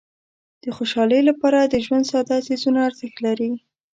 [0.63, 3.51] د خوشحالۍ لپاره د ژوند ساده څیزونه ارزښت لري.